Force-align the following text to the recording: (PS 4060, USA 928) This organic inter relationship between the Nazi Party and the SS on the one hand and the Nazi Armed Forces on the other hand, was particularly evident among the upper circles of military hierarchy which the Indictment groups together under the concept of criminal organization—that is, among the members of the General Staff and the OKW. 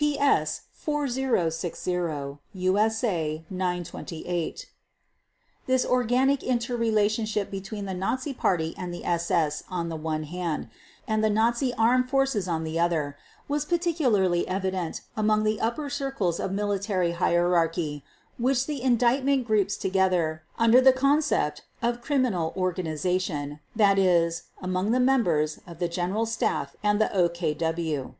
(PS 0.03 0.61
4060, 0.73 2.39
USA 2.53 3.45
928) 3.51 4.65
This 5.67 5.85
organic 5.85 6.41
inter 6.41 6.75
relationship 6.75 7.51
between 7.51 7.85
the 7.85 7.93
Nazi 7.93 8.33
Party 8.33 8.73
and 8.79 8.91
the 8.91 9.05
SS 9.05 9.61
on 9.69 9.89
the 9.89 9.95
one 9.95 10.23
hand 10.23 10.69
and 11.07 11.23
the 11.23 11.29
Nazi 11.29 11.71
Armed 11.75 12.09
Forces 12.09 12.47
on 12.47 12.63
the 12.63 12.79
other 12.79 13.03
hand, 13.03 13.13
was 13.47 13.63
particularly 13.63 14.47
evident 14.47 15.01
among 15.15 15.43
the 15.43 15.61
upper 15.61 15.87
circles 15.87 16.39
of 16.39 16.51
military 16.51 17.11
hierarchy 17.11 18.03
which 18.39 18.65
the 18.65 18.81
Indictment 18.81 19.45
groups 19.45 19.77
together 19.77 20.41
under 20.57 20.81
the 20.81 20.93
concept 20.93 21.61
of 21.83 22.01
criminal 22.01 22.55
organization—that 22.57 23.99
is, 23.99 24.45
among 24.63 24.93
the 24.93 24.99
members 24.99 25.59
of 25.67 25.77
the 25.77 25.87
General 25.87 26.25
Staff 26.25 26.75
and 26.81 26.99
the 26.99 27.11
OKW. 27.13 28.09